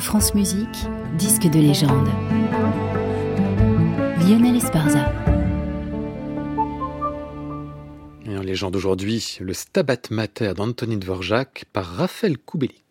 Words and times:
France 0.00 0.34
Musique, 0.34 0.88
disque 1.18 1.42
de 1.42 1.58
légende. 1.60 2.08
Lionel 4.26 4.56
Esparza. 4.56 5.12
Et 8.24 8.36
en 8.36 8.40
légende 8.40 8.76
aujourd'hui, 8.76 9.36
le 9.40 9.52
Stabat 9.52 10.00
Mater 10.10 10.54
d'Anthony 10.54 10.96
Dvorak 10.96 11.66
par 11.74 11.84
Raphaël 11.84 12.38
Koubeli. 12.38 12.82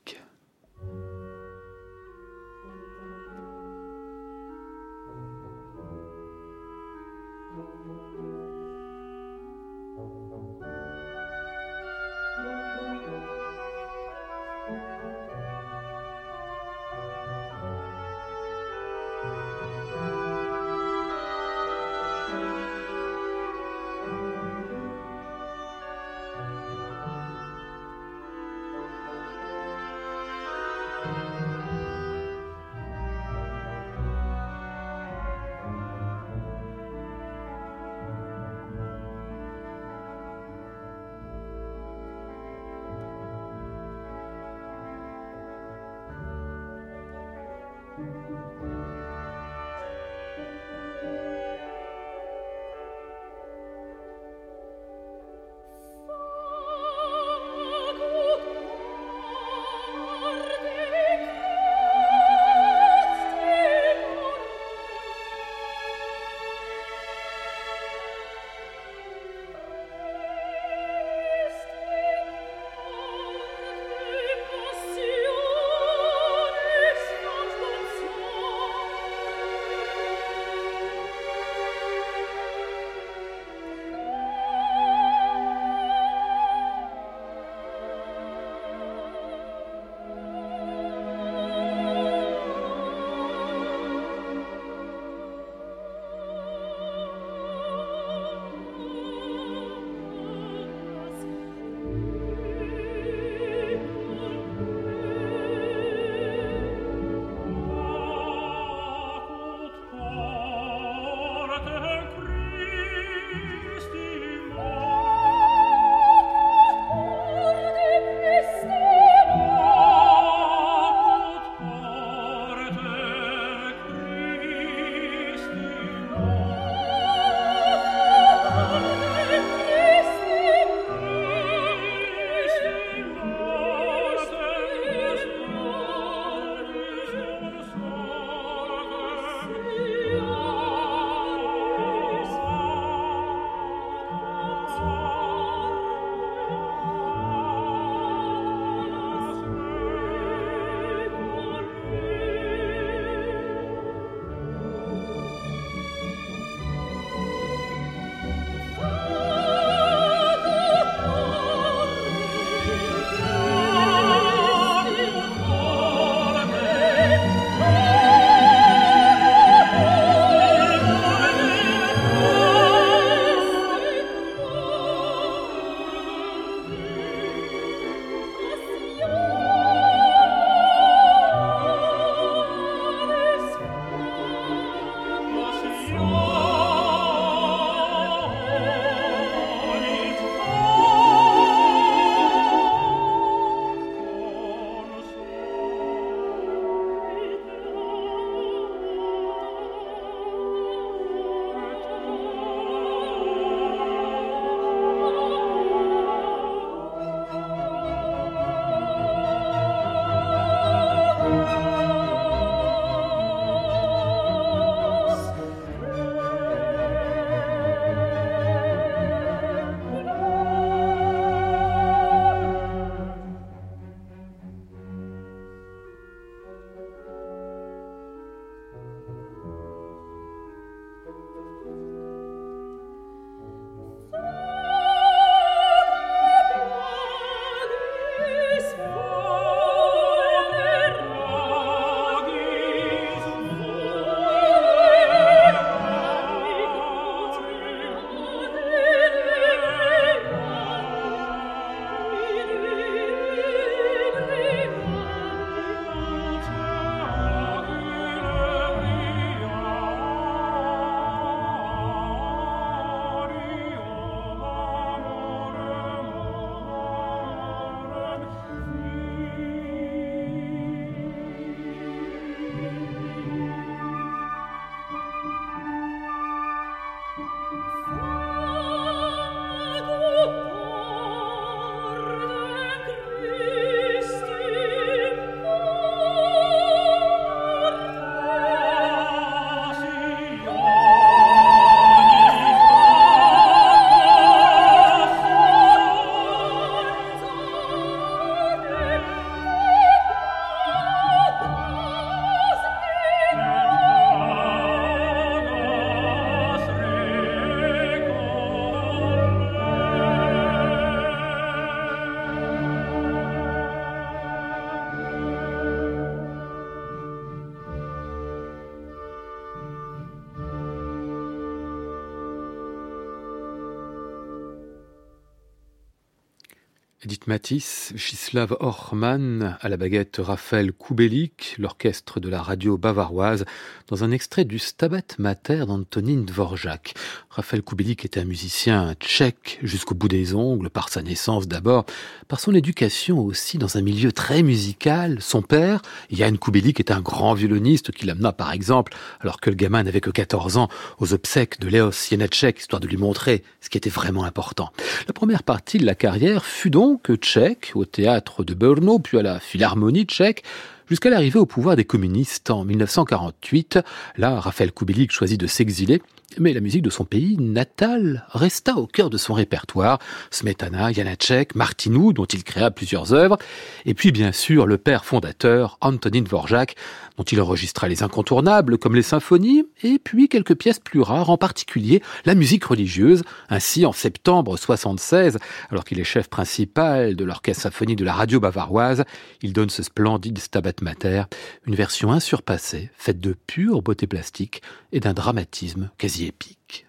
Edith 327.02 327.28
Matisse, 327.28 327.94
Chislav 327.96 328.58
Orman, 328.60 329.58
à 329.62 329.70
la 329.70 329.78
baguette 329.78 330.18
Raphaël 330.20 330.74
Kubelik, 330.74 331.56
l'orchestre 331.58 332.20
de 332.20 332.28
la 332.28 332.42
radio 332.42 332.78
bavaroise, 332.78 333.46
dans 333.88 334.04
un 334.04 334.12
extrait 334.12 334.44
du 334.44 334.60
Stabat 334.60 335.16
Mater 335.18 335.64
d'Antonin 335.66 336.24
Dvorak. 336.24 336.94
Raphaël 337.30 337.64
Kubelik 337.64 338.04
était 338.04 338.20
un 338.20 338.26
musicien 338.26 338.96
tchèque 339.00 339.60
jusqu'au 339.64 339.96
bout 339.96 340.10
des 340.10 340.34
ongles, 340.36 340.70
par 340.70 340.90
sa 340.90 341.02
naissance 341.02 341.48
d'abord, 341.48 341.86
par 342.28 342.42
son 342.42 342.54
éducation 342.54 343.20
aussi 343.20 343.58
dans 343.58 343.78
un 343.78 343.82
milieu 343.82 344.12
très 344.12 344.44
musical. 344.44 345.22
Son 345.22 345.42
père, 345.42 345.82
Jan 346.12 346.36
Kubelik, 346.36 346.82
est 346.82 346.92
un 346.92 347.00
grand 347.00 347.34
violoniste 347.34 347.94
qui 347.94 348.08
l'amena 348.08 348.34
par 348.34 348.52
exemple, 348.52 348.92
alors 349.22 349.40
que 349.40 349.50
le 349.50 349.56
gamin 349.56 349.84
n'avait 349.84 350.02
que 350.02 350.12
14 350.12 350.58
ans, 350.58 350.68
aux 350.98 351.14
obsèques 351.14 351.62
de 351.62 351.70
Léos 351.70 352.10
Janacek, 352.10 352.60
histoire 352.60 352.82
de 352.82 352.88
lui 352.88 352.98
montrer 352.98 353.46
ce 353.62 353.70
qui 353.70 353.78
était 353.78 353.90
vraiment 353.90 354.26
important. 354.26 354.74
La 355.08 355.14
première 355.14 355.44
partie 355.44 355.78
de 355.78 355.86
la 355.86 355.96
carrière 355.96 356.46
fut 356.46 356.70
donc 356.70 356.89
que 356.98 357.14
tchèque, 357.14 357.72
au 357.76 357.86
théâtre 357.86 358.44
de 358.44 358.54
Brno, 358.54 359.00
puis 359.00 359.18
à 359.18 359.22
la 359.22 359.40
Philharmonie 359.40 360.06
tchèque, 360.06 360.44
jusqu'à 360.90 361.10
l'arrivée 361.10 361.40
au 361.40 361.46
pouvoir 361.46 361.76
des 361.76 361.86
communistes 361.86 362.50
en 362.50 362.66
1948. 362.66 363.80
Là, 364.18 364.40
Raphaël 364.40 364.72
Kubelik 364.72 365.12
choisit 365.12 365.40
de 365.40 365.48
s'exiler 365.48 366.02
mais 366.38 366.54
la 366.54 366.60
musique 366.60 366.84
de 366.84 366.90
son 366.90 367.06
pays 367.06 367.38
natal 367.38 368.26
resta 368.30 368.76
au 368.76 368.86
cœur 368.86 369.10
de 369.10 369.18
son 369.18 369.34
répertoire. 369.34 370.00
Smetana, 370.32 370.92
Janacek, 370.92 371.56
Martinou, 371.56 372.14
dont 372.14 372.26
il 372.26 372.44
créa 372.44 372.72
plusieurs 372.72 373.14
œuvres, 373.14 373.38
et 373.86 373.94
puis 373.94 374.12
bien 374.12 374.32
sûr 374.32 374.68
le 374.68 374.78
père 374.78 375.06
fondateur, 375.06 375.78
Antonin 375.82 376.22
Dvorak, 376.22 376.76
dont 377.18 377.24
il 377.24 377.42
enregistra 377.42 377.88
les 377.88 378.04
incontournables 378.04 378.78
comme 378.78 378.96
les 378.96 379.02
symphonies, 379.02 379.66
et 379.84 379.98
puis 379.98 380.30
quelques 380.30 380.56
pièces 380.56 380.80
plus 380.80 381.02
rares, 381.02 381.30
en 381.30 381.38
particulier 381.38 382.02
la 382.26 382.36
musique 382.36 382.66
religieuse. 382.66 383.24
Ainsi, 383.50 383.86
en 383.86 383.92
septembre 383.92 384.58
76, 384.58 385.38
alors 385.72 385.84
qu'il 385.84 386.00
est 386.00 386.04
chef 386.04 386.30
principal 386.30 387.16
de 387.16 387.24
l'orchestre 387.24 387.64
symphonie 387.64 387.96
de 387.96 388.06
la 388.06 388.14
radio 388.14 388.40
bavaroise, 388.40 389.04
il 389.42 389.54
donne 389.54 389.70
ce 389.70 389.84
splendide 389.84 390.38
Stabat 390.38 390.74
Mater, 390.82 391.24
une 391.66 391.76
version 391.76 392.12
insurpassée, 392.12 392.92
faite 392.98 393.20
de 393.20 393.36
pure 393.48 393.82
beauté 393.82 394.06
plastique 394.08 394.62
et 394.92 395.00
d'un 395.00 395.14
dramatisme 395.14 395.90
quasi 395.98 396.19
épique. 396.28 396.86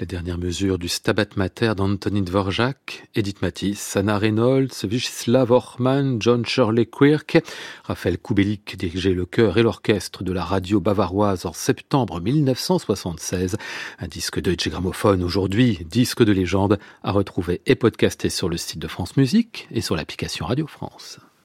La 0.00 0.06
dernière 0.06 0.38
mesure 0.38 0.78
du 0.78 0.88
Stabat 0.88 1.26
Mater 1.36 1.74
d'Antonin 1.76 2.22
Dvorak, 2.22 3.06
Edith 3.14 3.42
Matisse, 3.42 3.98
Anna 3.98 4.16
Reynolds, 4.16 4.72
Vyacheslav 4.82 5.50
Orman, 5.50 6.16
John 6.20 6.46
Shirley 6.46 6.86
Quirk, 6.86 7.36
Raphaël 7.84 8.16
Kubelik 8.16 8.78
dirigeait 8.78 9.12
le 9.12 9.26
chœur 9.26 9.58
et 9.58 9.62
l'orchestre 9.62 10.24
de 10.24 10.32
la 10.32 10.42
radio 10.42 10.80
bavaroise 10.80 11.44
en 11.44 11.52
septembre 11.52 12.18
1976. 12.18 13.58
Un 13.98 14.08
disque 14.08 14.40
de 14.40 14.54
Gramophone 14.70 15.22
aujourd'hui, 15.22 15.80
disque 15.84 16.24
de 16.24 16.32
légende, 16.32 16.78
à 17.02 17.12
retrouver 17.12 17.60
et 17.66 17.74
podcasté 17.74 18.30
sur 18.30 18.48
le 18.48 18.56
site 18.56 18.78
de 18.78 18.88
France 18.88 19.18
Musique 19.18 19.68
et 19.70 19.82
sur 19.82 19.96
l'application 19.96 20.46
Radio 20.46 20.66
France. 20.66 21.18